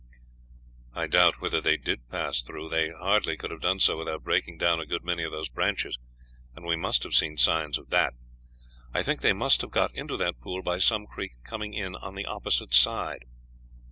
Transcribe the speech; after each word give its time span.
"I 0.95 1.05
doubt 1.05 1.41
whether 1.41 1.61
they 1.61 1.77
did 1.77 2.09
pass 2.09 2.41
through. 2.41 2.69
They 2.69 2.89
hardly 2.89 3.37
could 3.37 3.51
have 3.51 3.61
done 3.61 3.79
so 3.79 3.99
without 3.99 4.23
breaking 4.23 4.57
down 4.57 4.79
a 4.79 4.85
good 4.87 5.03
many 5.03 5.21
of 5.21 5.31
these 5.31 5.47
branches, 5.47 5.95
and 6.55 6.65
we 6.65 6.75
must 6.75 7.03
have 7.03 7.13
seen 7.13 7.37
signs 7.37 7.77
of 7.77 7.91
that. 7.91 8.15
I 8.95 9.03
think 9.03 9.21
they 9.21 9.31
must 9.31 9.61
have 9.61 9.69
got 9.69 9.93
into 9.93 10.17
that 10.17 10.39
pool 10.39 10.63
by 10.63 10.79
some 10.79 11.05
creek 11.05 11.33
coming 11.43 11.75
in 11.75 11.95
on 11.95 12.15
the 12.15 12.25
opposite 12.25 12.73
side. 12.73 13.25